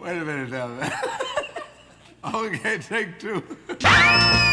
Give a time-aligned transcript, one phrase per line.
[0.00, 0.70] Wait a minute now.
[2.34, 3.42] okay, take two.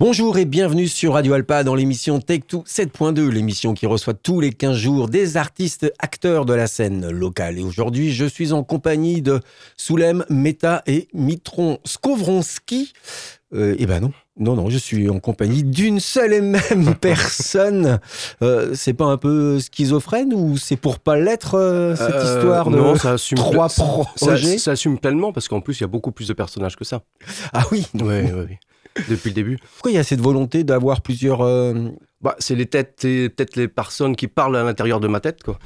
[0.00, 4.40] Bonjour et bienvenue sur Radio Alpa dans l'émission Take Two 7.2, l'émission qui reçoit tous
[4.40, 7.58] les 15 jours des artistes acteurs de la scène locale.
[7.58, 9.40] Et aujourd'hui, je suis en compagnie de
[9.76, 12.92] Soulem, Meta et Mitron Skovronski.
[13.54, 18.00] Euh, eh ben non, non, non, je suis en compagnie d'une seule et même personne.
[18.42, 22.68] Euh, c'est pas un peu schizophrène ou c'est pour pas l'être euh, cette Euh, histoire
[22.68, 24.58] de non, ça assume trois projets?
[24.58, 26.84] Ça, ça assume pleinement parce qu'en plus il y a beaucoup plus de personnages que
[26.84, 27.02] ça.
[27.52, 28.58] Ah oui, ouais, ouais.
[29.08, 29.58] Depuis le début.
[29.74, 31.74] pourquoi il y a cette volonté d'avoir plusieurs euh,
[32.20, 35.42] Bah, c'est les têtes et peut-être les personnes qui parlent à l'intérieur de ma tête,
[35.42, 35.58] quoi.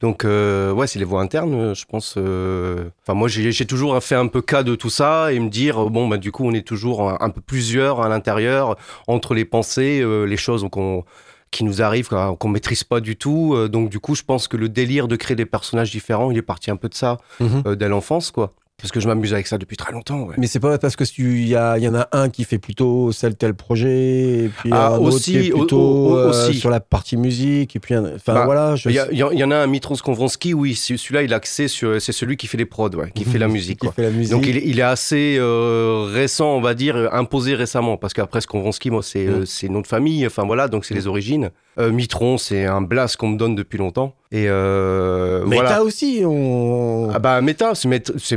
[0.00, 2.14] Donc euh, ouais, c'est les voix internes, je pense.
[2.16, 5.78] euh, Enfin moi j'ai toujours fait un peu cas de tout ça et me dire
[5.86, 8.76] euh, bon bah du coup on est toujours un, un peu plusieurs à l'intérieur
[9.08, 11.04] entre les pensées, euh, les choses qu'on
[11.50, 13.56] qui nous arrivent qu'on maîtrise pas du tout.
[13.68, 16.42] Donc du coup je pense que le délire de créer des personnages différents, il est
[16.42, 17.18] parti un peu de ça
[17.66, 18.54] euh, dès l'enfance quoi.
[18.80, 20.22] Parce que je m'amuse avec ça depuis très longtemps.
[20.22, 20.34] Ouais.
[20.38, 22.58] Mais c'est pas parce que tu- il y, a- y en a un qui fait
[22.58, 26.16] plutôt tel tel projet, et puis Ah, un autre aussi, qui est au- plutôt au-
[26.16, 26.54] euh, aussi.
[26.58, 28.76] sur la partie musique, et puis enfin Bah, voilà.
[28.76, 31.32] Je Il y, a- il y y en a un, Mitron Skonvronski, oui, celui-là, il
[31.32, 33.88] a accès sur, c'est celui qui fait les prods, ouais, qui fait la musique, qui
[33.88, 34.32] fait la musique.
[34.32, 38.14] Donc il est, il est assez euh, récent, on va dire, euh, imposé récemment, parce
[38.14, 39.30] qu'après Skonvronski, moi, c'est Mm.
[39.30, 41.50] euh, c'est nom de famille, enfin voilà, donc c'est les origines.
[41.80, 44.14] Euh, Mitron, c'est un blast qu'on me donne depuis longtemps.
[44.30, 45.70] Et euh, voilà.
[45.70, 47.10] t'as aussi, on...
[47.12, 48.36] Ah bah méta, c'est Met- c'est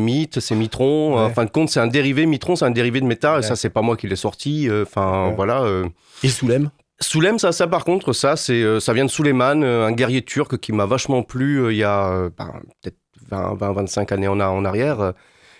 [0.00, 1.14] mythe, c'est mitron.
[1.16, 1.22] Ouais.
[1.24, 2.24] En fin de compte, c'est un dérivé.
[2.26, 3.34] Mitron, c'est un dérivé de.
[3.34, 3.40] Ouais.
[3.40, 4.68] Et ça, c'est pas moi qui l'ai sorti.
[4.68, 5.34] euh, Enfin Ouais.
[5.34, 5.64] voilà.
[6.22, 6.70] et Soulem?
[7.00, 10.72] Soulem, ça, ça par contre, ça, c'est, ça vient de Suleiman, un guerrier turc qui
[10.72, 12.96] m'a vachement plu il y a ben, peut-être
[13.30, 15.12] 20, 20, 25 années en, arrière,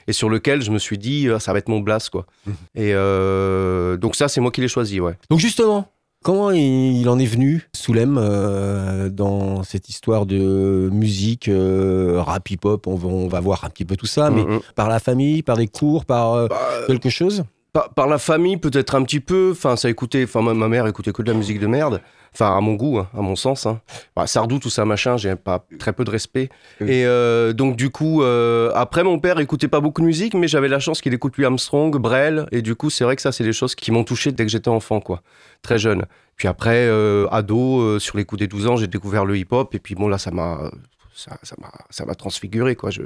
[0.07, 2.27] et sur lequel je me suis dit, euh, ça va être mon blast, quoi.
[2.47, 2.55] Mhm.
[2.77, 5.15] Et euh, donc ça, c'est moi qui l'ai choisi, ouais.
[5.31, 5.89] Donc justement,
[6.25, 12.87] comment il, en est venu, Soulem, euh, dans cette histoire de musique, euh, rap, hip-hop,
[12.89, 14.61] on va, on va voir un petit peu tout ça, mais Mhm.
[14.75, 17.45] par la famille, par des cours, par euh, Bah, quelque chose?
[17.73, 19.51] par, par la famille, peut-être un petit peu.
[19.53, 20.25] Enfin, ça écoutait.
[20.25, 22.01] Enfin, ma, ma mère écoutait que de la musique de merde.
[22.35, 23.65] Enfin, à mon goût, hein, à mon sens.
[23.65, 23.81] Hein.
[24.17, 26.49] Bah, Sardou, tout ça, machin, j'ai pas très peu de respect.
[26.81, 30.49] Et euh, donc, du coup, euh, après, mon père écoutait pas beaucoup de musique, mais
[30.49, 32.47] j'avais la chance qu'il écoute lui Armstrong, Brel.
[32.51, 34.51] Et du coup, c'est vrai que ça, c'est des choses qui m'ont touché dès que
[34.51, 35.23] j'étais enfant, quoi.
[35.63, 36.07] Très jeune.
[36.37, 39.73] Puis après, euh, ado, euh, sur les coups des 12 ans, j'ai découvert le hip-hop.
[39.73, 40.73] Et puis bon, là, ça m'a,
[41.15, 42.91] ça, ça m'a, ça m'a transfiguré, quoi.
[42.91, 43.03] Je,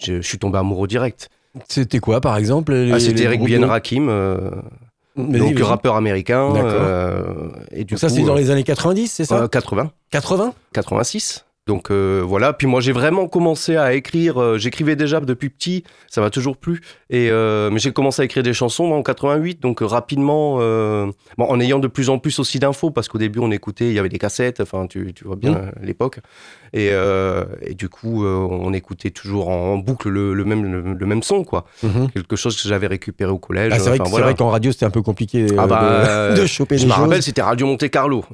[0.00, 1.28] je, je suis tombé amoureux direct.
[1.68, 4.08] C'était quoi, par exemple les- Ah, c'était Eric Bien Rakim.
[5.28, 6.52] Donc rappeur américain.
[6.52, 6.70] D'accord.
[6.72, 9.42] euh, et du ça, c'est dans euh, les années 90, c'est ça?
[9.42, 11.44] euh, 80, 80 86.
[11.70, 12.52] Donc euh, voilà.
[12.52, 14.42] Puis moi j'ai vraiment commencé à écrire.
[14.42, 15.84] euh, J'écrivais déjà depuis petit.
[16.08, 16.80] Ça m'a toujours plu.
[17.10, 19.60] Et euh, mais j'ai commencé à écrire des chansons moi, en 88.
[19.62, 23.52] Donc rapidement, bon, en ayant de plus en plus aussi d'infos parce qu'au début on
[23.52, 24.58] écoutait, il y avait des cassettes.
[24.60, 25.54] Enfin tu, tu vois bien Mm.
[25.54, 26.18] euh, l'époque.
[26.72, 26.90] Et,
[27.68, 31.22] et du coup on écoutait toujours en, en boucle le, le même le, le même
[31.22, 31.66] son quoi.
[32.14, 33.72] Quelque chose que j'avais récupéré au collège.
[33.74, 34.34] Ah, c'est vrai, voilà.
[34.34, 37.02] qu'en radio, c'était un peu compliqué Ah bah, de, de choper Je des me choses.
[37.04, 38.24] rappelle, c'était Radio Monte Carlo.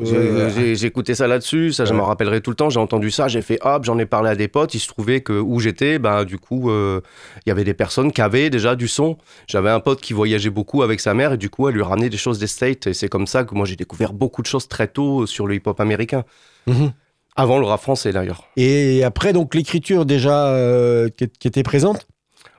[0.86, 2.70] Écouté ça là-dessus, ça je m'en rappellerai tout le temps.
[2.70, 4.74] J'ai entendu ça, j'ai fait hop, j'en ai parlé à des potes.
[4.74, 7.00] Il se trouvait que où j'étais, bah du coup, euh,
[7.44, 9.16] il y avait des personnes qui avaient déjà du son.
[9.46, 12.08] J'avais un pote qui voyageait beaucoup avec sa mère et du coup, elle lui ramenait
[12.10, 12.86] des choses des States.
[12.86, 15.54] Et c'est comme ça que moi j'ai découvert beaucoup de choses très tôt sur le
[15.54, 16.24] hip-hop américain.
[16.66, 16.92] Mhm.
[17.36, 18.44] Avant le rap français d'ailleurs.
[18.56, 22.06] Et après, donc, l'écriture déjà euh, qui, qui était présente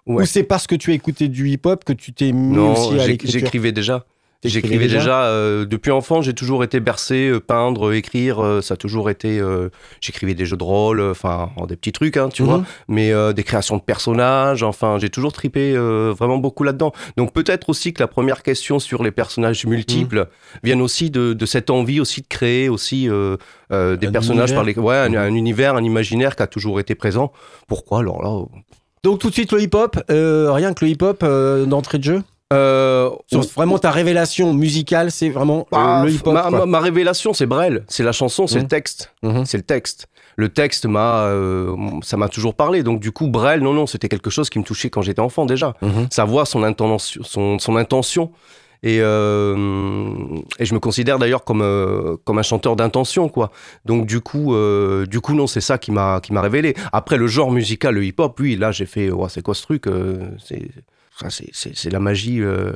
[0.06, 0.24] Ouais.
[0.24, 2.98] Ou c'est parce que tu as écouté du hip-hop que tu t'es mis Non, aussi
[2.98, 3.42] à l'écriture?
[3.42, 4.06] j'écrivais déjà.
[4.48, 8.74] J'écrivais déjà déjà, euh, depuis enfant, j'ai toujours été bercé, euh, peindre, écrire, euh, ça
[8.74, 9.40] a toujours été.
[9.40, 9.70] euh,
[10.02, 12.48] J'écrivais des jeux de rôle, enfin des petits trucs, hein, tu Mhm.
[12.50, 16.92] vois, mais euh, des créations de personnages, enfin j'ai toujours tripé euh, vraiment beaucoup là-dedans.
[17.18, 20.60] Donc peut-être aussi que la première question sur les personnages multiples Mhm.
[20.64, 23.38] viennent aussi de, de cette envie aussi de créer aussi euh,
[23.72, 25.16] euh, des Un personnages par les, ouais, un, Mhm.
[25.18, 27.32] un univers, un imaginaire qui a toujours été présent.
[27.68, 28.46] Pourquoi alors là
[29.04, 32.24] Donc, tout de suite, le hip-hop, euh, rien que le hip-hop euh, d'entrée de jeu?
[32.54, 36.34] Euh, Sur Vraiment, ta révélation musicale, c'est vraiment euh, Bah, le hip-hop.
[36.34, 36.52] ma, quoi.
[36.52, 37.84] ma- ma révélation, c'est Brel.
[37.88, 38.62] C'est la chanson, c'est Mhm.
[38.64, 39.14] le texte.
[39.24, 39.46] Mhm.
[39.46, 40.08] C'est le texte.
[40.38, 42.84] Le texte m'a, euh, ça m'a toujours parlé.
[42.84, 45.46] Donc du coup, Brel, non, non, c'était quelque chose qui me touchait quand j'étais enfant
[45.46, 45.74] déjà.
[45.82, 46.08] Mhm.
[46.12, 48.32] Sa voix, son intention, son, son intention.
[48.84, 50.06] Et, euh,
[50.60, 53.52] et je me considère d'ailleurs comme, euh, comme un chanteur d'intention, quoi.
[53.86, 56.76] Donc du coup, euh, du coup, non, c'est ça qui m'a, qui m'a révélé.
[56.94, 59.88] Après, le genre musical, le hip-hop, oui, là, j'ai fait, ouais, c'est quoi ce truc
[59.88, 60.70] euh, C'est,
[61.30, 62.42] c'est, c'est, c'est la magie.
[62.42, 62.74] euh,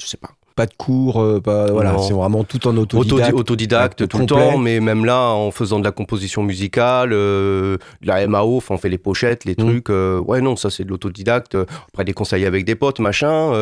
[0.00, 0.30] je sais pas.
[0.56, 3.34] Pas de cours, euh, pas, voilà, c'est vraiment tout en Autodi- autodidacte.
[3.38, 8.06] autodidacte tout le temps, mais même là, en faisant de la composition musicale, euh, de
[8.08, 9.56] la MAO, enfin, on fait les pochettes, les Mm.
[9.56, 9.88] trucs.
[9.88, 11.56] ouais, non, ça c'est de l'autodidacte.
[11.88, 13.52] Après, des conseils avec des potes, machin.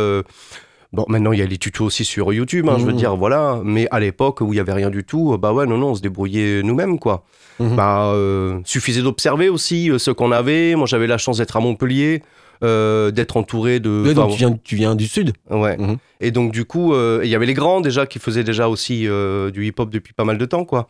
[0.92, 2.98] Euh, Bon, maintenant il y a les tutos aussi sur YouTube, hein, je veux Mhm.
[2.98, 3.60] dire, voilà.
[3.64, 5.94] Mais à l'époque où il y avait rien du tout, bah ouais, non, non, on
[5.94, 7.24] se débrouillait nous-mêmes, quoi.
[7.60, 7.76] Mhm.
[7.76, 10.74] Bah, euh, suffisait d'observer aussi euh, ce qu'on avait.
[10.76, 12.22] Moi, j'avais la chance d'être à Montpellier,
[12.64, 14.04] euh, d'être entouré de.
[14.06, 15.32] Ouais, donc enfin, tu viens, tu viens du sud.
[15.50, 15.76] Ouais.
[15.76, 15.96] Mhm.
[16.20, 19.06] Et donc du coup, euh, il y avait les grands déjà qui faisaient déjà aussi
[19.06, 20.88] euh, du hip-hop depuis pas mal de temps, quoi.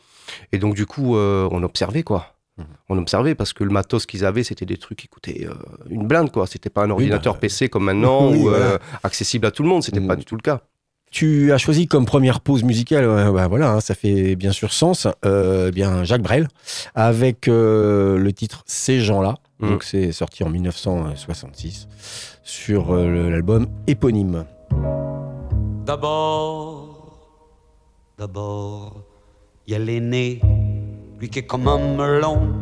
[0.53, 2.35] Et donc du coup, euh, on observait, quoi.
[2.89, 5.55] On observait parce que le matos qu'ils avaient, c'était des trucs qui coûtaient euh,
[5.91, 6.47] une blinde, quoi.
[6.47, 9.69] C'était pas un ordinateur bah, PC comme maintenant oui, ou euh, accessible à tout le
[9.69, 9.83] monde.
[9.83, 10.63] C'était pas du tout le cas.
[11.11, 14.73] Tu as choisi comme première pause musicale, euh, bah voilà, hein, ça fait bien sûr
[14.73, 16.49] sens, euh, bien Jacques Brel,
[16.95, 19.37] avec euh, le titre Ces gens-là.
[19.61, 21.89] Donc c'est sorti en 1966
[22.45, 24.45] sur euh, l'album éponyme.
[25.85, 27.19] D'abord,
[28.19, 29.03] d'abord,
[29.67, 30.41] il y a l'aîné,
[31.19, 32.55] lui qui est comme un melon,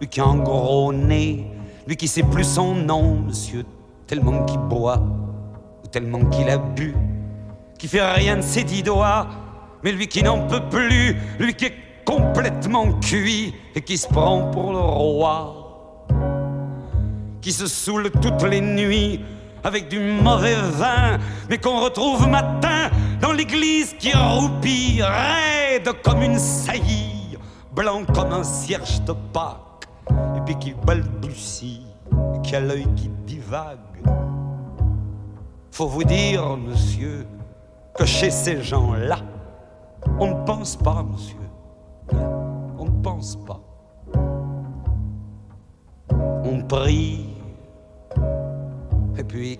[0.00, 1.46] lui qui a un gros nez,
[1.86, 3.64] lui qui sait plus son nom, monsieur,
[4.06, 5.02] tellement qu'il boit,
[5.84, 6.94] ou tellement qu'il a bu,
[7.78, 9.26] qui fait rien de ses dix doigts,
[9.82, 11.74] mais lui qui n'en peut plus, lui qui est
[12.04, 15.62] complètement cuit et qui se prend pour le roi
[17.42, 19.20] qui se saoule toutes les nuits
[19.64, 21.18] avec du mauvais vin,
[21.50, 22.88] mais qu'on retrouve matin
[23.20, 27.21] dans l'église qui roupille, raide comme une saillie,
[27.74, 29.88] blanc comme un cierge de Pâques,
[30.36, 31.86] et puis qui balbutie,
[32.34, 33.78] et qui a l'œil qui divague.
[35.70, 37.26] Faut vous dire, monsieur,
[37.94, 39.18] que chez ces gens-là,
[40.18, 41.36] on ne pense pas, monsieur.
[42.78, 43.60] On ne pense pas.
[46.44, 47.28] On prie.
[49.16, 49.58] Et puis,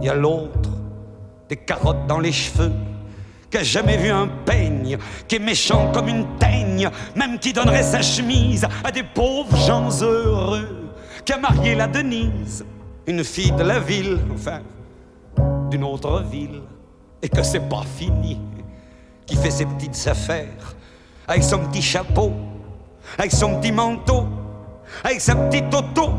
[0.00, 0.70] il y a l'autre,
[1.48, 2.72] des carottes dans les cheveux,
[3.50, 7.82] qui a jamais vu un peigne, qui est méchant comme une teigne, même qui donnerait
[7.82, 10.92] sa chemise à des pauvres gens heureux,
[11.24, 12.64] qui a marié la Denise,
[13.06, 14.60] une fille de la ville, enfin,
[15.68, 16.62] d'une autre ville,
[17.20, 18.40] et que c'est pas fini,
[19.26, 20.76] qui fait ses petites affaires,
[21.26, 22.32] avec son petit chapeau,
[23.18, 24.28] avec son petit manteau,
[25.02, 26.10] avec sa petite auto,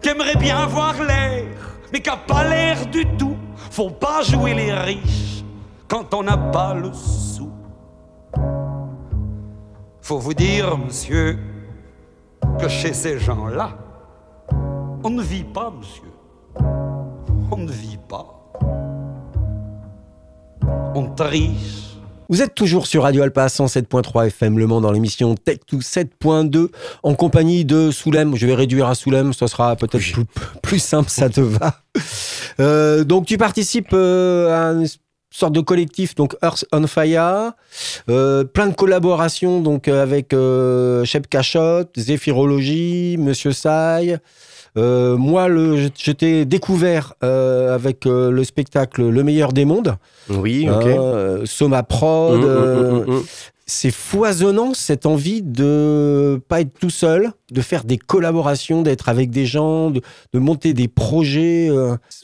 [0.00, 1.44] qui aimerait bien avoir l'air,
[1.92, 3.36] mais qui a pas l'air du tout.
[3.70, 5.21] Faut pas jouer les riches
[5.92, 7.50] quand on n'a pas le sou.
[10.00, 11.38] Faut vous dire, monsieur,
[12.58, 13.76] que chez ces gens-là,
[15.04, 16.10] on ne vit pas, monsieur.
[17.50, 18.26] On ne vit pas.
[20.94, 21.90] On triche.
[22.30, 26.68] Vous êtes toujours sur Radio Alpa 107.3 FM Le Mans dans l'émission Tech 2 7.2
[27.02, 28.34] en compagnie de Soulem.
[28.34, 30.12] Je vais réduire à Soulem, ça sera peut-être Oui.
[30.12, 30.24] plus,
[30.62, 31.74] plus simple, ça te va.
[32.60, 34.86] Euh, donc tu participes euh, à une
[35.32, 37.52] sorte de collectif, donc Earth on Fire,
[38.08, 44.18] euh, plein de collaborations donc euh, avec euh, Shep Cachot, Zéphirologie, Monsieur Sai.
[44.78, 49.96] Euh, moi, le, je, t'ai découvert avec le spectacle Le meilleur des mondes.
[50.30, 51.46] Oui, ok.
[51.46, 52.42] Soma Prod.
[52.42, 53.24] Hum, hum, hum.
[53.64, 59.30] C'est foisonnant cette envie de pas être tout seul, de faire des collaborations, d'être avec
[59.30, 60.02] des gens, de,
[60.32, 61.70] de monter des projets.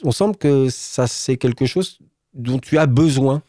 [0.03, 1.99] On semble que ça c'est quelque chose
[2.33, 3.41] dont tu as besoin.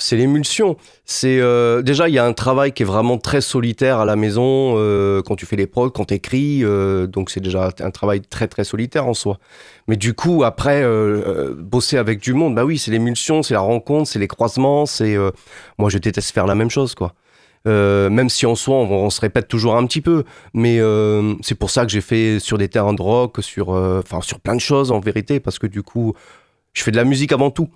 [0.00, 0.76] C'est l'émulsion.
[1.04, 4.14] C'est euh, déjà il y a un travail qui est vraiment très solitaire à la
[4.14, 6.62] maison euh, quand tu fais les prods, quand tu écris.
[7.08, 9.38] donc c'est déjà un travail très très solitaire en soi.
[9.88, 13.54] Mais du coup après euh, euh, bosser avec du monde, bah oui c'est l'émulsion, c'est
[13.54, 14.86] la rencontre, c'est les croisements.
[14.86, 15.32] C'est euh,
[15.78, 17.14] moi je déteste faire la même chose quoi.
[17.66, 20.22] Euh, même si en soi on, on se répète toujours un petit peu,
[20.54, 24.00] mais euh, c'est pour ça que j'ai fait sur des terrains de rock, sur euh,
[24.04, 26.14] enfin sur plein de choses en vérité, parce que du coup
[26.72, 27.68] je fais de la musique avant tout.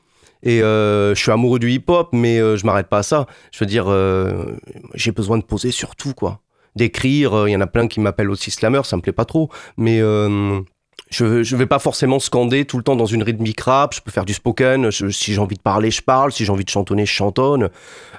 [0.43, 3.27] Et euh, je suis amoureux du hip-hop, mais euh, je m'arrête pas à ça.
[3.53, 4.57] Je veux dire, euh,
[4.95, 6.41] j'ai besoin de poser sur tout, quoi.
[6.75, 9.51] D'écrire, il y en a plein qui m'appellent aussi slammer, ça me plaît pas trop.
[9.77, 13.95] Mais je, je vais pas forcément scander tout le temps dans une rythmique rap.
[13.95, 14.91] Je peux faire du spoken.
[14.91, 16.33] Si j'ai envie de parler, je parle.
[16.33, 17.69] Si j'ai envie de chantonner, je chantonne.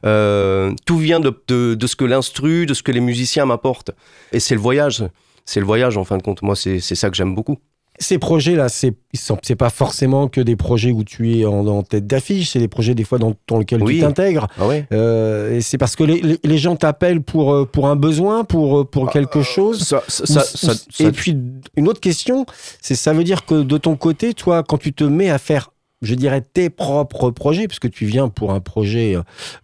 [0.04, 3.92] Tout vient de, de, ce que l'instru, de ce que les musiciens m'apportent.
[4.34, 5.04] Et c'est le voyage.
[5.46, 6.44] C'est le voyage, en fin de compte.
[6.44, 7.58] Moi, c'est ça que j'aime beaucoup.
[8.00, 8.94] Ces projets-là, c'est
[9.44, 12.68] c'est pas forcément que des projets où tu es en, en tête d'affiche, c'est des
[12.68, 13.96] projets des fois dans, dans lesquels Oui.
[13.96, 14.48] tu t'intègres.
[14.58, 18.44] Ah ouais Euh, et c'est parce que les, gens t'appellent pour, euh, pour un besoin,
[18.46, 19.84] pour, pour quelque chose.
[19.84, 21.38] ça, ça, Ou- ça- ça- et puis,
[21.78, 22.48] une autre question,
[22.82, 25.70] c'est ça veut dire que de ton côté, toi, quand tu te mets à faire,
[26.04, 29.16] je dirais, tes propres projets, puisque tu viens pour un projet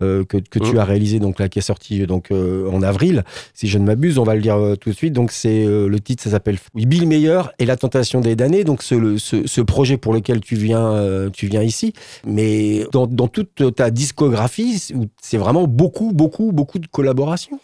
[0.01, 0.79] euh, que, que tu Mm.
[0.79, 4.17] as réalisé, donc là, qui est sorti donc, euh, en avril, si je ne m'abuse,
[4.17, 5.13] on va le dire euh, tout de suite.
[5.13, 8.63] Donc, c'est euh, le titre, ça s'appelle Bill Meilleur et la tentation des damnés.
[8.63, 11.93] Donc, ce, ce, ce projet pour lequel tu viens, euh, tu viens ici.
[12.25, 14.81] Mais dans, dans toute ta discographie,
[15.21, 17.59] c'est vraiment beaucoup, beaucoup, beaucoup de collaborations.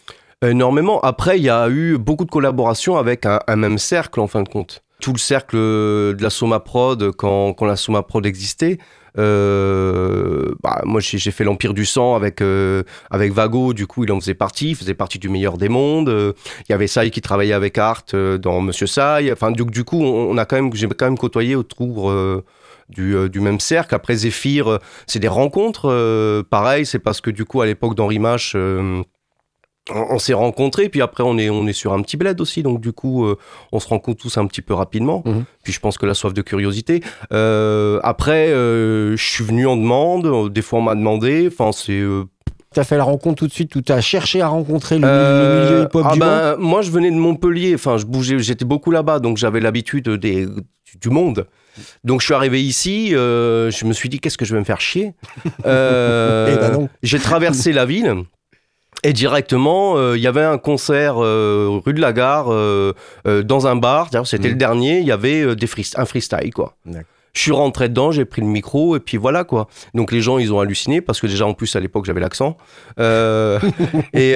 [0.46, 1.00] Énormément.
[1.02, 4.44] Après, il y a eu beaucoup de collaborations avec un, un même cercle, en fin
[4.44, 4.84] de compte.
[5.06, 8.80] Tout le cercle de la Soma Prod quand, quand la Soma Prod existait.
[9.20, 12.82] Euh, bah, moi, j'ai fait l'Empire du Sang avec, euh,
[13.12, 16.10] avec Vago, du coup, il en faisait partie, il faisait partie du meilleur des mondes.
[16.10, 16.34] Euh,
[16.68, 18.06] il y avait Sai qui travaillait avec Art
[18.42, 19.32] dans Monsieur Sai.
[19.32, 22.12] Enfin, du, du coup, on, a quand même, j'ai quand même côtoyé autour
[22.90, 23.94] du, du, même cercle.
[23.94, 26.44] Après, Zephyr, c'est des rencontres.
[26.50, 28.58] pareil, c'est parce que du coup, à l'époque d'Henri Mache,
[29.92, 32.82] on, s'est rencontrés, puis après on est, on est sur un petit bled aussi, donc
[32.82, 33.38] du coup euh,
[33.72, 35.22] on se rencontre tous un petit peu rapidement.
[35.26, 35.46] Mhm.
[35.64, 37.04] Puis je pense que la soif de curiosité.
[37.32, 42.04] Euh, après, euh, je suis venu en demande, des fois on m'a demandé, enfin c'est...
[42.74, 45.84] Tu as fait la rencontre tout de suite, tu as cherché à rencontrer le, milieu
[45.84, 49.20] hip-hop ah du ben, Moi je venais de Montpellier, enfin je bougeais, j'étais beaucoup là-bas,
[49.20, 50.48] donc j'avais l'habitude des,
[51.00, 51.48] du monde.
[52.04, 54.82] Donc je suis arrivé ici, je me suis dit qu'est-ce que je vais me faire
[54.82, 55.14] chier?
[55.60, 58.26] Eh ben j'ai traversé la ville.
[59.06, 62.94] Et directement, euh, il y avait un concert euh, rue de la Gare euh,
[63.44, 64.10] dans un bar.
[64.26, 64.58] C'était le mmh.
[64.58, 65.00] dernier.
[65.00, 66.76] Il y avait des un freestyle, quoi.
[67.34, 69.68] Je suis rentré dedans, j'ai pris le micro et puis voilà quoi.
[69.94, 72.56] Donc les gens ils ont halluciné parce que déjà en plus à l'époque j'avais l'accent.
[72.98, 74.36] et,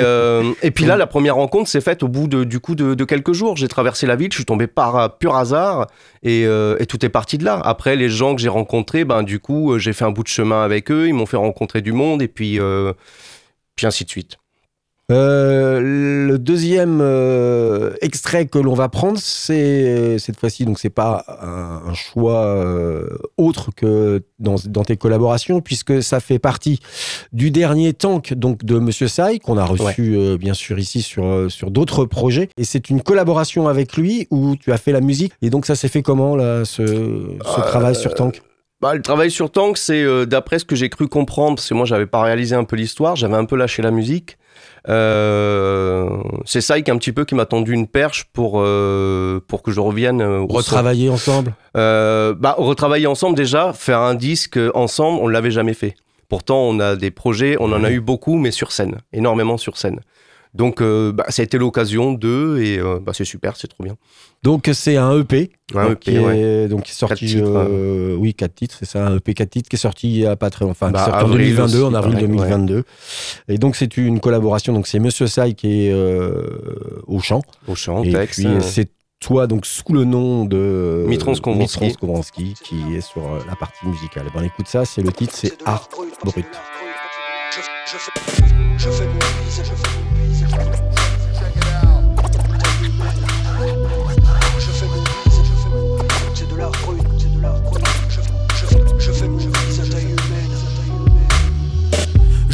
[0.61, 3.31] et puis là la première rencontre s'est faite au bout de, du coup de, quelques
[3.31, 3.55] jours.
[3.55, 5.87] J'ai traversé la ville, je suis tombé par pur hasard
[6.23, 7.61] et, et, tout est parti de là.
[7.63, 10.61] Après les gens que j'ai rencontrés, ben du coup j'ai fait un bout de chemin
[10.61, 12.59] avec eux, ils m'ont fait rencontrer du monde et puis
[13.77, 14.37] puis ainsi de suite.
[15.11, 15.79] Euh,
[16.27, 21.93] le deuxième euh, extrait que l'on va prendre, c'est cette fois-ci, donc c'est pas un,
[21.95, 26.79] choix euh, autre que dans, dans, tes collaborations, puisque ça fait partie
[27.33, 31.71] du dernier tank donc de Monsieur Sai qu'on a reçu bien sûr ici sur sur
[31.71, 35.33] d'autres projets, et c'est une collaboration avec lui où tu as fait la musique.
[35.41, 38.43] Et donc ça s'est fait comment là, ce, ce travail sur tank?
[38.81, 41.85] bah, le travail sur Tank, c'est d'après ce que j'ai cru comprendre, parce que moi
[41.85, 44.38] j'avais pas réalisé un peu l'histoire, j'avais un peu lâché la musique.
[44.89, 46.09] Euh,
[46.45, 49.71] c'est ça qui un petit peu qui m'a tendu une perche pour euh, pour que
[49.71, 51.53] je revienne euh, retravailler ensemble?
[51.75, 55.95] bah retravailler ensemble déjà, faire un disque ensemble, on l'avait jamais fait.
[56.27, 59.77] Pourtant, on a des projets, on en a eu beaucoup, mais sur scène, énormément sur
[59.77, 59.99] scène.
[60.53, 63.95] Donc, bah, ça a été l'occasion de, et bah, c'est super, c'est trop bien.
[64.41, 65.51] Donc c'est un EP.
[65.75, 69.17] Un EP, qui est, donc qui est sorti, euh, oui, 4 titres, c'est ça, un
[69.17, 71.27] EP 4 titres qui est sorti il y a pas très longtemps, enfin, bah, en
[71.27, 72.83] 2022, en avril 2022.
[73.49, 77.41] Et donc c'est une collaboration, donc c'est Monsieur Sai qui est euh, au chant.
[77.67, 78.39] Au chant, et texte.
[78.39, 78.89] puis c'est
[79.19, 84.27] toi donc sous le nom de Mitron Skowronski qui est sur euh, la partie musicale.
[84.27, 85.89] Et ben écoute ça, c'est le titre, c'est Art
[86.23, 86.45] Brut.
[87.51, 87.59] Je,
[87.91, 88.11] je, fais,
[88.77, 89.18] je fais mon je fais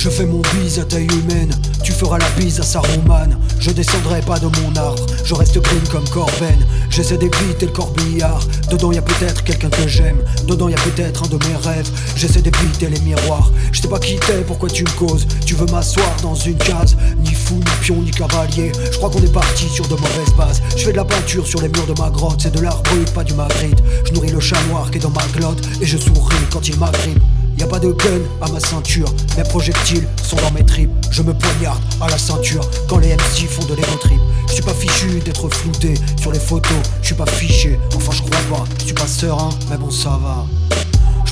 [0.06, 1.50] Je fais mon bise à taille humaine,
[1.84, 3.40] tu feras la bise à Saruman.
[3.60, 6.64] Je descendrai pas de mon arbre, je reste green comme Corben.
[6.92, 11.24] J'essaie d'éviter le corbillard, dedans y a peut-être quelqu'un que j'aime, dedans y a peut-être
[11.24, 11.90] un de mes rêves.
[12.16, 15.26] J'essaie d'éviter les miroirs, je sais pas qui t'es, pourquoi tu me causes?
[15.44, 18.74] Tu veux m'asseoir dans une case, ni fou, ni pion, ni cavalier.
[18.92, 20.62] Je crois qu'on est parti sur de mauvaises bases.
[20.78, 23.12] Je fais de la peinture sur les murs de ma grotte, c'est de l'art brut,
[23.12, 23.82] pas du Magritte.
[24.06, 26.78] Je nourris le chat noir qui est dans ma glotte, et je souris quand il
[26.78, 27.24] m'agrippe.
[27.58, 29.08] Y a pas de gun à ma ceinture,
[29.38, 30.92] mes projectiles sont dans mes tripes.
[31.10, 34.20] Je me poignarde à la ceinture quand les MC font de l'ego trip.
[34.48, 38.22] Je suis pas fichu d'être flouté sur les photos, je suis pas fiché, enfin je
[38.22, 38.64] crois pas.
[38.80, 40.46] Je suis pas serein, mais bon ça va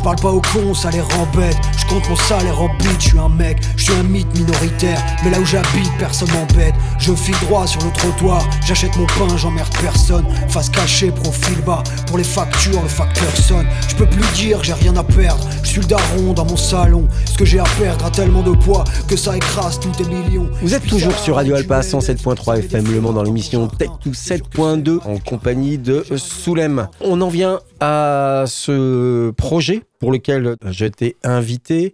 [0.03, 1.57] parle pas au con, ça les rend bêtes.
[1.77, 5.01] Je compte mon salaire en bite, je suis un mec, je suis un mythe minoritaire.
[5.24, 6.75] Mais là où j'habite, personne m'embête.
[7.00, 10.25] Je file droit sur le trottoir, j'achète mon pain, j'emmerde personne.
[10.50, 11.83] Face cachée, profil bas.
[12.07, 13.65] Pour les factures, le facteur sonne.
[13.88, 15.48] Je peux plus dire que j'ai rien à perdre.
[15.63, 17.07] Je suis le daron dans mon salon.
[17.25, 20.50] Ce que j'ai à perdre a tellement de poids que ça écrase tous tes millions.
[20.62, 25.17] Vous êtes toujours sur Radio Alpa 107.3 FM Le Mans dans l'émission Tech 7.2 en
[25.17, 26.88] compagnie de Soulem.
[27.01, 31.93] On en vient à ce projet pour lequel j'étais invité.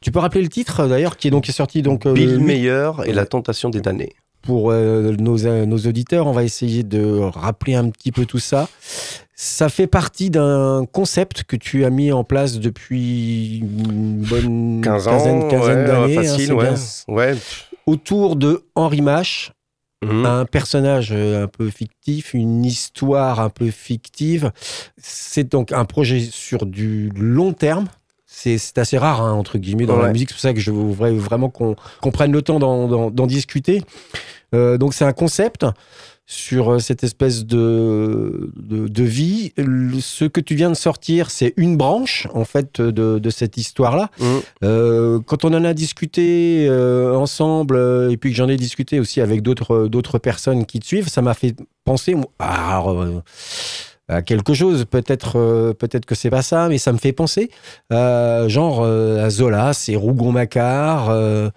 [0.00, 3.12] Tu peux rappeler le titre d'ailleurs qui est donc sorti donc euh, Bill Meyer et
[3.12, 4.12] la tentation des damnés.
[4.42, 8.38] Pour euh, nos, euh, nos, auditeurs, on va essayer de rappeler un petit peu tout
[8.38, 8.68] ça.
[9.34, 15.04] Ça fait partie d'un concept que tu as mis en place depuis une bonne 15
[15.04, 16.18] quinzaine, quinzaine d'années.
[16.18, 16.70] Hein, facile, ouais.
[17.08, 17.34] ouais.
[17.86, 19.50] Autour de Henri Mache,
[20.02, 20.26] Mhm.
[20.26, 24.50] un personnage euh, un peu fictif, une histoire un peu fictive.
[24.98, 27.86] C'est donc un projet sur du long terme.
[28.26, 30.30] C'est assez rare, hein, entre guillemets, dans la musique.
[30.30, 31.76] C'est pour ça que je voudrais vraiment qu'on
[32.12, 33.82] prenne le temps d'en discuter.
[34.54, 35.66] Euh, donc, c'est un concept
[36.26, 39.52] sur euh, cette espèce de, de, vie.
[40.00, 44.10] Ce que tu viens de sortir, c'est une branche, en fait, de, de cette histoire-là.
[44.18, 44.24] Mmh.
[44.64, 47.76] Euh, quand on en a discuté euh, ensemble,
[48.10, 51.34] et puis que j'en ai discuté aussi avec d'autres, personnes qui te suivent, ça m'a
[51.34, 52.82] fait penser à,
[54.12, 54.84] à quelque chose.
[54.84, 57.50] Peut-être euh, peut-être que c'est pas ça, mais ça me fait penser,
[57.92, 61.50] euh, genre euh, à Zola, c'est Rougon-Macquart, euh,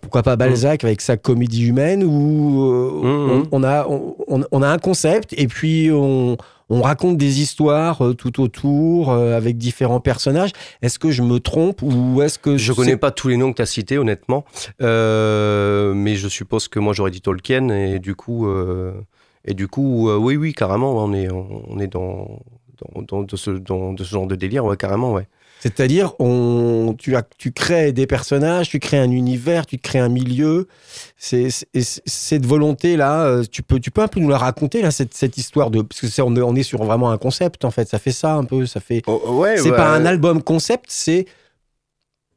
[0.00, 3.48] pourquoi pas Balzac avec sa comédie humaine, où euh, Mhm.
[3.52, 6.36] on, on a on, on a un concept et puis on
[6.70, 10.50] on raconte des histoires tout autour avec différents personnages.
[10.80, 13.56] Est-ce que je me trompe ou est-ce que Je connais pas tous les noms que
[13.56, 14.46] tu as cités, honnêtement.
[14.80, 17.68] Euh, mais je suppose que moi, j'aurais dit Tolkien.
[17.68, 18.92] Et du coup, euh,
[19.44, 22.40] et du coup euh, oui, oui, carrément, on est, on est dans,
[22.94, 25.26] dans, dans- de, ce, dans- de ce genre de délire, ouais, carrément, ouais.
[25.60, 30.10] C'est-à-dire, on, tu, as, tu crées des personnages, tu crées un univers, tu crées un
[30.10, 30.68] milieu.
[31.16, 31.48] C'est,
[31.80, 35.38] cette volonté-là, euh, tu peux, tu peux un peu nous la raconter, là, cette, cette
[35.38, 35.80] histoire de.
[35.80, 37.88] Parce que on, est, on est sur vraiment un concept, en fait.
[37.88, 38.66] Ça fait ça un peu.
[38.66, 39.02] Ça fait.
[39.08, 41.24] ouais, c'est bah, pas un album concept, c'est.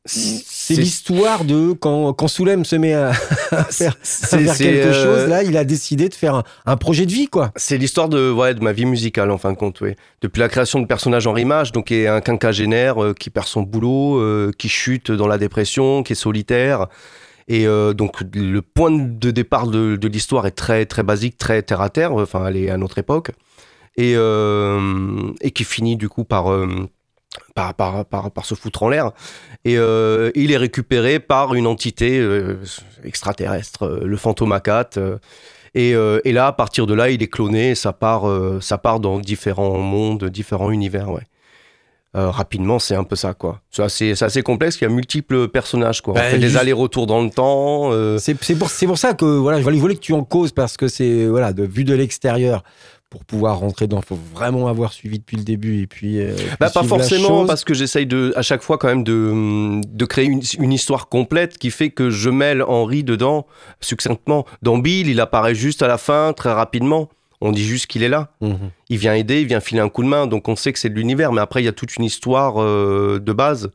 [0.07, 3.09] C'est l'histoire de quand, quand Soulem se met à,
[3.51, 3.95] à faire,
[4.31, 7.27] à quelque euh, chose, là, il a décidé de faire un, un projet de vie,
[7.27, 7.51] quoi.
[7.55, 9.81] C'est l'histoire de, ouais, de ma vie musicale, en fin de compte.
[9.81, 9.95] Ouais.
[10.21, 13.47] Depuis la création de personnages Henri Mage, donc qui est un quinquagénaire euh, qui perd
[13.47, 16.87] son boulot, euh, qui chute dans la dépression, qui est solitaire.
[17.49, 21.79] Et donc le point de départ de, de l'histoire est très très basique, très terre
[21.79, 22.13] à terre.
[22.13, 23.31] Enfin, elle est à notre époque.
[23.95, 26.51] Et, et qui finit du coup par,
[27.55, 29.11] par, par, par, par se foutre en l'air.
[29.65, 32.57] Et euh, il est récupéré par une entité euh,
[33.03, 34.91] extraterrestre, euh, le fantôme Akat.
[35.75, 38.25] et, et là, à partir de là, il est cloné et ça part,
[38.61, 41.23] ça part dans différents mondes, différents univers, ouais.
[42.13, 43.61] Rapidement, c'est un peu ça, quoi.
[43.69, 46.15] C'est assez, complexe, il y a multiples personnages, quoi.
[46.15, 47.91] Bah, On fait des allers-retours dans le temps.
[48.17, 50.77] C'est c'est pour, c'est pour ça que voilà, je voulais, que tu en causes parce
[50.77, 52.63] que c'est voilà, de vue de l'extérieur
[53.09, 53.99] pour pouvoir rentrer dans.
[53.99, 56.19] Il faut vraiment avoir suivi depuis le début et puis.
[56.19, 60.05] euh, Bah, pas forcément, parce que j'essaye de, à chaque fois quand même de, de
[60.05, 63.45] créer une, une histoire complète qui fait que je mêle Henri dedans
[63.81, 64.45] succinctement.
[64.61, 67.09] Dans Bill, il apparaît juste à la fin, très rapidement.
[67.39, 68.31] On dit juste qu'il est là.
[68.41, 68.71] Mhm.
[68.89, 70.89] Il vient aider, il vient filer un coup de main, donc on sait que c'est
[70.89, 71.31] de l'univers.
[71.31, 73.69] Mais après, il y a toute une histoire euh, de base.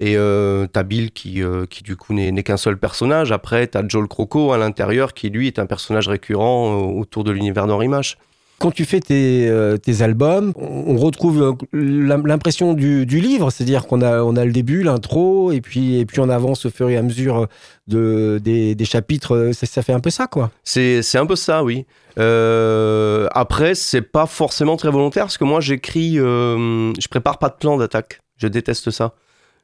[0.00, 3.32] Et euh, t'as Bill qui, euh, qui du coup n'est qu'un seul personnage.
[3.32, 7.30] Après, t'as Joel Croco à l'intérieur qui lui est un personnage récurrent euh, autour de
[7.32, 8.16] l'univers d'Henri Mache.
[8.58, 14.44] Quand tu fais tes, euh, albums, on retrouve l'im- l'impression du, livre, c'est-à-dire qu'on a,
[14.44, 17.48] le début, l'intro, et puis, et on avance au fur et à mesure
[17.86, 19.50] de, des, chapitres.
[19.52, 20.50] Ça, fait un peu ça, quoi.
[20.64, 21.84] C'est c'est un peu ça, oui.
[22.18, 27.48] Euh, après, c'est pas forcément très volontaire parce que moi, j'écris, euh, je prépare pas
[27.48, 28.20] de plan d'attaque.
[28.38, 29.12] Je déteste ça.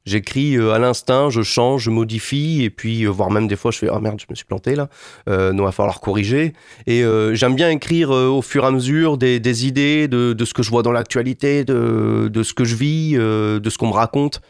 [0.05, 3.71] J'écris euh, à l'instinct, je change, je modifie, et puis, euh, voire même des fois,
[3.71, 4.89] je fais Ah merde, je me suis planté là,
[5.29, 6.55] euh, non, il va falloir corriger.
[6.89, 10.65] Et euh, j'aime bien écrire au fur et à mesure des, idées, de, ce que
[10.65, 14.41] je vois dans l'actualité, de, ce que je vis, de ce qu'on me raconte.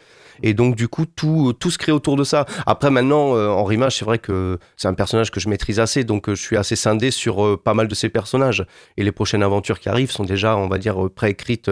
[0.42, 2.46] Et donc, du coup, tout, tout se crée autour de ça.
[2.66, 6.02] Après, maintenant, euh, Henri Mage, c'est vrai que c'est un personnage que je maîtrise assez,
[6.02, 8.64] donc je suis assez scindé sur pas mal de ces personnages.
[8.96, 11.70] Et les prochaines aventures qui arrivent sont déjà, on va dire, préécrites,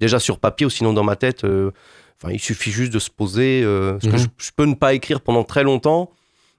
[0.00, 1.44] déjà sur papier ou sinon dans ma tête.
[2.22, 3.62] Enfin, il suffit juste de se poser.
[3.64, 4.16] euh, que Mhm.
[4.18, 6.10] je, je peux ne pas écrire pendant très longtemps,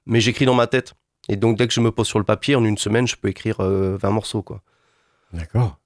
[0.06, 0.94] mais j'écris dans ma tête.
[1.30, 3.28] Et donc, dès que je me pose sur le papier, en une semaine, je peux
[3.28, 4.62] écrire euh, 20 morceaux, quoi.
[5.34, 5.78] D'accord.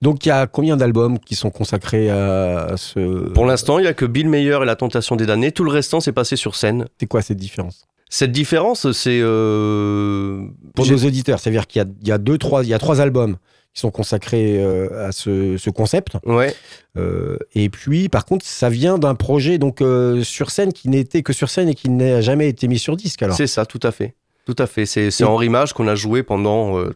[0.00, 3.28] Donc il y a combien d'albums qui sont consacrés à ce.
[3.30, 5.50] Pour l'instant, il y a que Bill Meyer et La Tentation des damnés.
[5.52, 6.86] Tout le restant, c'est passé sur scène.
[7.00, 7.86] C'est quoi cette différence?
[8.10, 9.18] Cette différence, c'est...
[9.22, 12.74] euh, Pour nos auditeurs, c'est-à-dire qu'il y a, il y a deux, trois, il y
[12.74, 13.36] a trois albums
[13.74, 16.16] qui sont consacrés euh, à ce, ce concept.
[16.24, 16.54] Ouais,
[16.96, 21.22] Euh, et puis, par contre, ça vient d'un projet donc euh, sur scène qui n'était
[21.22, 23.22] que sur scène et qui n'a jamais été mis sur disque.
[23.22, 24.14] Alors, c'est ça, tout à fait.
[24.46, 24.84] Tout à fait.
[24.86, 26.94] C'est c'est Et- Henri Mage qu'on a joué pendant euh,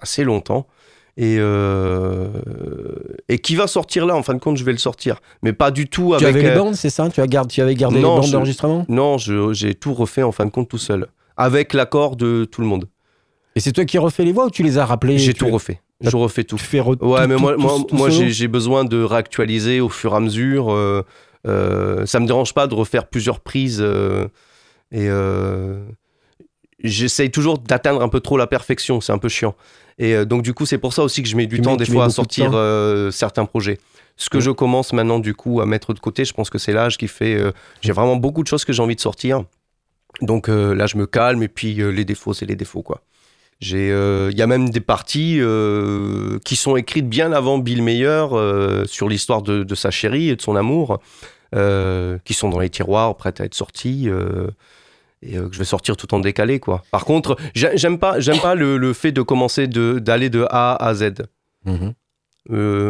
[0.00, 0.66] assez longtemps.
[1.16, 2.28] Et, euh,
[3.28, 5.20] et qui va sortir là, en fin de compte, je vais le sortir.
[5.42, 6.36] Mais pas du tout tu avec...
[6.42, 7.08] avais les bandes, c'est ça?
[7.08, 8.84] Tu as gardé, tu avais gardé Non, les bandes je- d'enregistrement?
[8.88, 11.06] Non, je- j'ai tout refait en fin de compte tout seul.
[11.36, 12.86] Avec l'accord de tout le monde.
[13.56, 15.18] Et c'est toi qui refais les voix ou tu les as rappelées?
[15.18, 15.80] J'ai tu- tout refait.
[16.10, 16.56] Je refais tout.
[16.56, 19.02] Tu fais re- Ouais, tout- mais moi, tout- moi, tout moi solo j'ai besoin de
[19.02, 20.72] réactualiser au fur et à mesure.
[20.72, 21.02] Euh,
[21.46, 23.80] euh, ça me dérange pas de refaire plusieurs prises.
[23.80, 24.26] euh,
[24.92, 25.84] et euh,
[26.82, 29.00] j'essaye toujours d'atteindre un peu trop la perfection.
[29.00, 29.54] C'est un peu chiant.
[29.98, 31.72] Et euh, donc, du coup, c'est pour ça aussi que je mets du Tu temps
[31.72, 32.52] mets- des fois à sortir
[33.12, 33.78] certains projets.
[34.16, 34.42] Ce que Ouais.
[34.44, 37.08] je commence maintenant, du coup, à mettre de côté, je pense que c'est l'âge qui
[37.08, 37.38] fait.
[37.80, 39.44] j'ai vraiment beaucoup de choses que j'ai envie de sortir.
[40.20, 43.00] Donc là, je me calme et puis les défauts, c'est les défauts, quoi.
[43.60, 47.82] J'ai, euh, il y a même des parties euh, qui sont écrites bien avant Bill
[47.82, 51.00] Meyer euh, sur l'histoire de, de sa chérie et de son amour,
[52.24, 54.08] qui sont dans les tiroirs, prêtes à être sorties.
[55.22, 56.82] et que je vais sortir tout en décalé, quoi.
[56.90, 60.74] Par contre, j'ai- j'aime pas, j'aime pas le, le fait de commencer d'aller de A
[60.84, 61.12] à Z.
[61.64, 61.94] Mhm.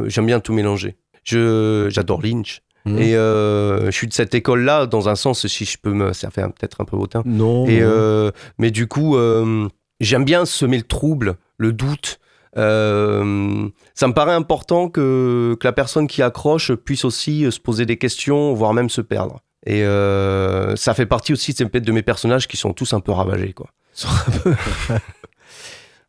[0.08, 0.96] J'aime bien tout mélanger.
[1.24, 2.60] Je, j'adore Lynch.
[2.86, 2.98] Mhm.
[2.98, 6.12] Et euh, je suis de cette école-là, dans un sens, si je peux me.
[6.12, 7.22] Ça fait peut-être un peu hautain.
[7.24, 7.66] Non.
[7.66, 9.68] Et euh, mais du coup, euh,
[10.04, 12.20] j'aime bien semer le trouble, le doute,
[12.56, 17.84] Euh, ça me paraît important que, que la personne qui accroche puisse aussi se poser
[17.84, 19.40] des questions, voire même se perdre.
[19.66, 23.52] Et euh, ça fait partie aussi de mes personnages qui sont tous un peu ravagés,
[23.52, 23.70] quoi.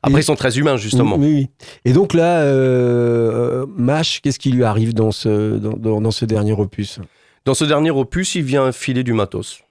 [0.01, 1.17] Après, ils sont très humains, justement.
[1.17, 1.49] Oui.
[1.84, 6.51] Et donc là, euh, Mash, qu'est-ce qui lui arrive dans ce, dans, dans, ce dernier
[6.51, 6.99] opus?
[7.45, 9.63] Dans ce dernier opus, il vient filer du matos.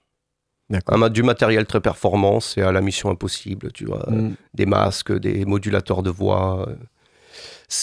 [0.87, 4.07] Un, du matériel très performant, c'est à la mission impossible, tu vois.
[4.09, 4.35] Mm.
[4.55, 6.69] Des masques, des modulateurs de voix.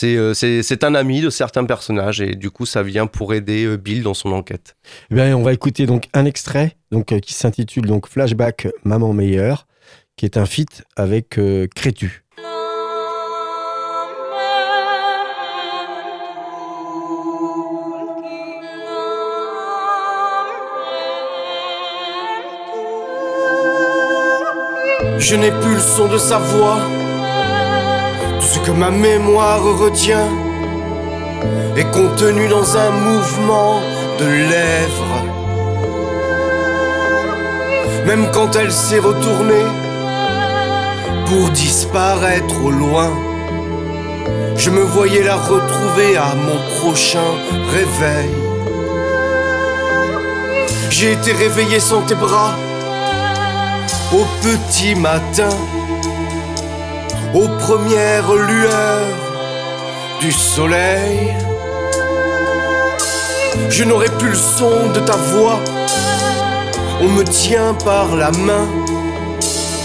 [0.03, 3.77] Euh, c'est un ami de certains personnages et du coup, ça vient pour aider euh,
[3.77, 4.75] Bill dans son enquête.
[5.09, 9.67] Eh bien, on va écouter donc un extrait donc, qui s'intitule donc Flashback Maman Meilleure,
[10.15, 11.39] qui est un feat avec
[11.75, 12.20] Crétu.
[25.21, 26.79] Je n'ai plus le son de sa voix,
[28.39, 30.27] tout ce que ma mémoire retient
[31.77, 33.81] est contenu dans un mouvement
[34.17, 35.23] de lèvres.
[38.07, 39.67] Même quand elle s'est retournée
[41.27, 43.11] pour disparaître au loin,
[44.57, 47.31] je me voyais la retrouver à mon prochain
[47.71, 48.31] réveil.
[50.89, 52.55] J'ai été réveillé sans tes bras
[54.13, 55.49] au petit matin,
[57.33, 59.17] aux premières lueurs
[60.19, 61.33] du soleil.
[63.69, 65.59] Je n'aurai plus le son de ta voix,
[67.01, 68.67] on me tient par la main.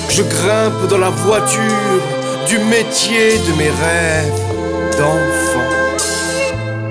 [0.09, 2.01] Je grimpe dans la voiture
[2.49, 4.41] du métier de mes rêves
[4.99, 5.71] d'enfant.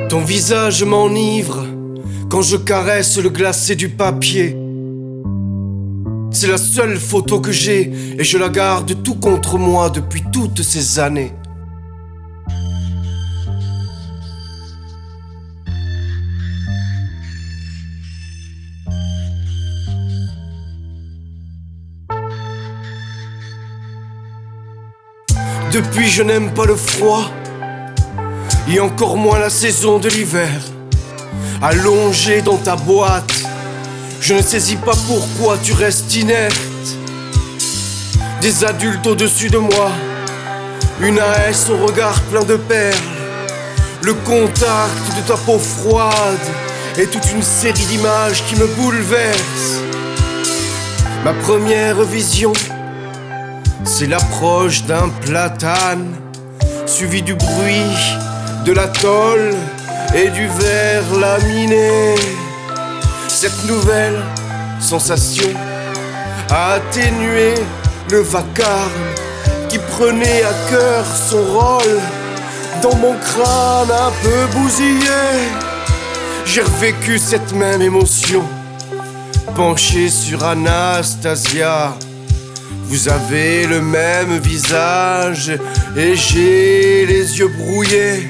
[0.09, 1.65] Ton visage m'enivre
[2.29, 4.55] quand je caresse le glacé du papier
[6.45, 10.61] c'est la seule photo que j'ai et je la garde tout contre moi depuis toutes
[10.61, 11.33] ces années.
[25.71, 27.31] Depuis je n'aime pas le froid
[28.71, 30.61] et encore moins la saison de l'hiver.
[31.63, 33.34] Allongé dans ta boîte
[34.21, 36.55] je ne saisis pas pourquoi tu restes inerte.
[38.41, 39.91] Des adultes au-dessus de moi,
[41.01, 42.95] une AS au regard plein de perles,
[44.01, 46.47] le contact de ta peau froide
[46.97, 49.81] et toute une série d'images qui me bouleversent.
[51.23, 52.53] Ma première vision,
[53.83, 56.07] c'est l'approche d'un platane,
[56.85, 58.15] suivi du bruit
[58.65, 59.53] de la tôle
[60.15, 62.15] et du verre laminé.
[63.37, 64.23] Cette nouvelle
[64.79, 65.49] sensation
[66.49, 67.55] a atténué
[68.09, 69.09] le vacarme
[69.67, 71.99] qui prenait à cœur son rôle
[72.81, 75.49] dans mon crâne un peu bousillé.
[76.45, 78.41] J'ai revécu cette même émotion,
[79.53, 81.93] penché sur Anastasia.
[82.85, 85.51] Vous avez le même visage
[85.97, 88.29] et j'ai les yeux brouillés.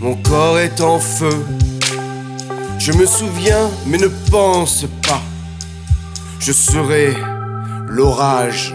[0.00, 1.44] Mon corps est en feu
[2.92, 5.20] je me souviens, mais ne pense pas.
[6.38, 7.14] Je serai
[7.86, 8.74] l'orage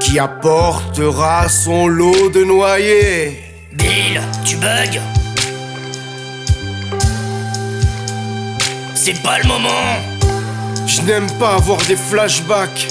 [0.00, 3.42] qui apportera son lot de noyés.
[3.72, 5.00] Bill, tu bugs?
[8.94, 9.96] C'est pas le moment
[10.86, 12.88] Je n'aime pas avoir des flashbacks.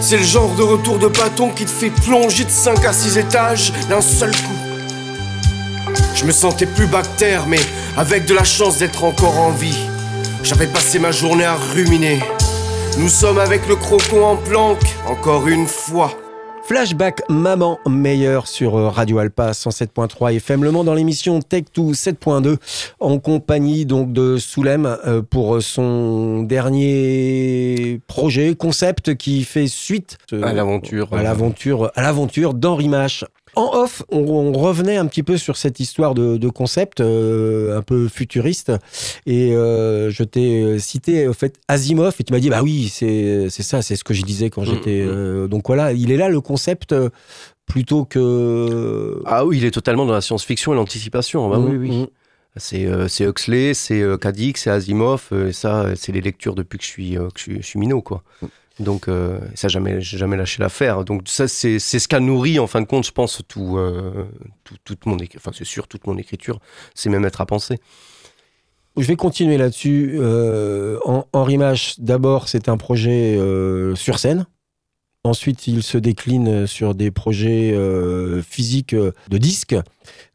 [0.00, 3.18] C'est le genre de retour de bâton qui te fait plonger de 5 à 6
[3.18, 4.61] étages d'un seul coup.
[6.22, 7.58] Je me sentais plus bactère, mais
[7.96, 9.88] avec de la chance d'être encore en vie.
[10.44, 12.20] J'avais passé ma journée à ruminer.
[12.96, 16.12] Nous sommes avec le crocon en planque, encore une fois.
[16.62, 21.82] Flashback Maman Meilleure sur euh, Radio Alpa 107.3 FM Le Mans dans l'émission Tech 2
[21.90, 22.56] 7.2
[23.00, 30.44] en compagnie donc de Soulem euh, pour son dernier projet concept qui fait suite euh,
[30.44, 35.36] à l'aventure à l'aventure à l'aventure d'Henri Mache en off, on, revenait un petit peu
[35.36, 38.72] sur cette histoire de, concept euh, un peu futuriste.
[39.26, 43.48] Et euh, je t'ai cité au fait Asimov et tu m'as dit bah oui c'est
[43.50, 45.02] ça c'est ce que je disais quand mm, j'étais.
[45.02, 45.08] Mm.
[45.08, 46.94] Euh, donc voilà il est là le concept
[47.66, 49.22] plutôt que.
[49.26, 51.48] Ah oui il est totalement dans la science-fiction et l'anticipation.
[51.48, 51.98] Bah, oui oui.
[51.98, 52.06] Mm,
[52.56, 57.14] c'est Huxley, c'est Kadik, c'est Asimov, et ça, c'est les lectures depuis que je suis,
[57.14, 58.22] que je suis minot, quoi.
[58.82, 61.04] Donc, euh, ça, jamais, jamais lâché l'affaire.
[61.04, 64.26] Donc, ça, c'est ce qu'a nourri, en fin de compte, je pense, tout, euh,
[64.64, 66.60] tout toute mon, enfin, c'est sûr, toute mon écriture,
[66.94, 67.78] c'est même être à penser.
[68.96, 70.16] Je vais continuer là-dessus.
[70.18, 70.98] Euh,
[71.32, 73.38] Henri Mach, d'abord, c'est un projet
[73.94, 74.46] sur scène.
[75.24, 79.76] Ensuite, il se décline sur des projets euh, physiques euh, de disques.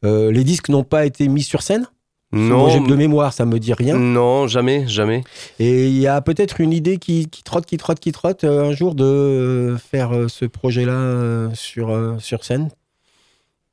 [0.06, 1.88] Euh, les disques n'ont pas été mis sur scène?
[2.34, 3.96] Non, de mémoire, ça me dit rien.
[3.96, 5.24] non, jamais, jamais.
[5.60, 8.66] Et il y a peut-être une idée qui, qui trotte, qui trotte, qui trotte euh,
[8.70, 12.70] un jour de euh, faire euh, ce projet-là sur, sur scène.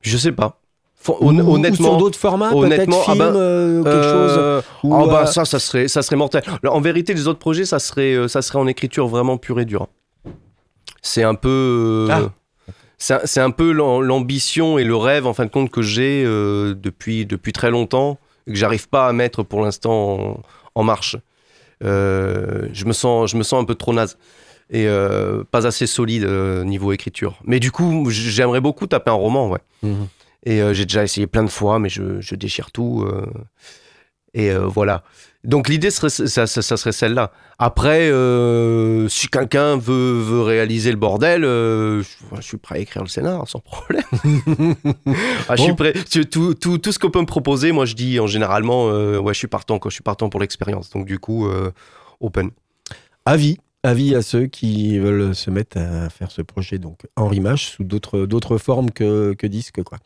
[0.03, 0.61] Je sais pas.
[1.09, 4.65] Ou- hon- ou honnêtement, sur d'autres formats, honnêtement, ah film, ben, euh, quelque chose.
[4.85, 6.43] Ou, oh bah euh, ça, ça serait, ça serait mortel.
[6.65, 9.89] En vérité, les autres projets, ça serait, ça serait en écriture vraiment pure et dure.
[11.03, 12.21] C'est un peu, Ah.
[12.99, 17.27] c'est un- peu l'am- l'ambition et le rêve en fin de compte que j'ai depuis
[17.27, 20.43] depuis très longtemps que j'arrive pas à mettre pour l'instant en,
[20.75, 21.17] en marche.
[21.83, 24.17] Euh, je me sens, je me sens un peu trop naze
[24.71, 27.39] et euh, pas assez solide euh, niveau écriture.
[27.45, 29.61] Mais du coup, j'aimerais beaucoup taper un roman, ouais.
[29.83, 30.09] Mhm.
[30.47, 33.09] Et j'ai déjà essayé plein de fois, mais je, je déchire tout.
[34.35, 35.03] Et euh, voilà.
[35.45, 37.31] Donc l'idée, serait, ça, ça- ça serait celle-là.
[37.59, 42.79] Après, euh, si quelqu'un veut, veut réaliser le bordel, euh, je, je suis prêt à
[42.79, 44.05] écrire le scénar sans problème.
[45.49, 45.93] Ah, je suis prêt.
[46.11, 49.35] Tu- Tout, tout, tout ce qu'on peut me proposer, moi je dis en généralement, ouais,
[49.35, 49.79] je suis partant.
[49.79, 49.91] Quoi.
[49.91, 50.91] Je suis partant pour l'expérience.
[50.91, 51.49] Donc du coup,
[52.21, 52.51] open.
[53.27, 57.67] Avis, avis à ceux qui veulent se mettre à faire ce projet, donc en image
[57.69, 59.83] sous d'autres formes que, que disques.
[59.85, 59.99] Quoi.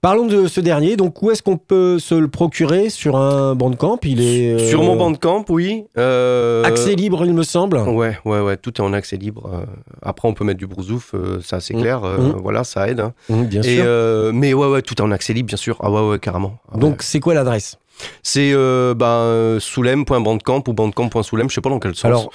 [0.00, 0.96] Parlons de ce dernier.
[0.96, 2.90] Donc, où est-ce qu'on peut se le procurer?
[2.90, 3.98] Sur un bandcamp?
[4.02, 5.84] Il est euh, Sur mon bandcamp, oui.
[5.96, 7.76] euh, accès libre, il me semble.
[7.78, 9.48] Ouais, ouais, ouais, tout est en accès libre.
[9.54, 9.64] euh,
[10.02, 11.80] Après, on peut mettre du brousouf, euh, ça c'est Mm.
[11.80, 12.02] clair.
[12.04, 12.36] euh, Mm.
[12.42, 12.98] Voilà, ça aide.
[13.00, 13.14] hein.
[13.28, 13.84] Mmh, bien Et sûr.
[13.86, 15.76] euh, mais ouais, ouais, tout est en accès libre, bien sûr.
[15.80, 16.58] Ah ouais, ouais, carrément.
[16.68, 16.80] Ah ouais.
[16.80, 17.78] donc, c'est quoi l'adresse?
[18.22, 22.04] C'est euh, ben, euh, soulem.bandcamp ou bandcamp.soulem, je sais pas dans quel sens.
[22.06, 22.30] Alors,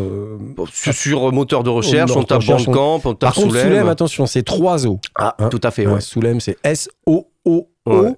[0.00, 0.36] euh,
[0.72, 3.88] sur, sur moteur de recherche, on tape recherche, on- Bandcamp, on tape par contre, Soulem.
[3.88, 4.98] Attention, c'est trois O.
[5.16, 5.94] Ah, Hein tout à fait, ouais.
[5.94, 8.16] Ouais, Soulem, c'est S-O-O-O-L-E-M.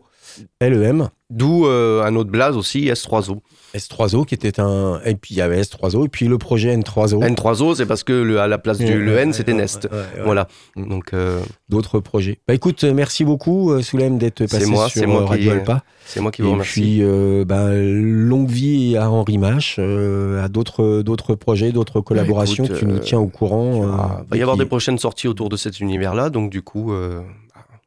[1.35, 3.39] D'où euh, un autre blaze aussi, S3O.
[3.75, 5.01] S3O qui était un.
[5.07, 7.27] Et puis il y avait S3O et puis le projet N3O.
[7.27, 9.89] N3O, c'est parce que le, à la place du le N, c'était Nest.
[10.25, 10.47] Voilà.
[10.77, 11.41] Donc, euh,
[11.71, 12.39] D'autres projets.
[12.47, 15.71] Bah écoute, merci beaucoup, euh, Soulem, d'être passé moi, sur moi Radio qui-
[16.05, 16.81] c'est moi qui vous Et remercie.
[16.81, 22.65] puis, euh, bah, longue vie à Henri Mache, à d'autres projets, d'autres collaborations.
[22.65, 23.87] écoute, tu nous tiens au courant.
[23.91, 26.61] Ah, euh, va y avoir qui- des prochaines sorties autour de cet univers-là, donc du
[26.61, 26.93] coup,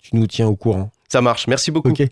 [0.01, 0.89] Tu nous tiens au courant.
[1.09, 1.45] ça marche.
[1.47, 1.89] Merci beaucoup.
[1.89, 2.07] Ok.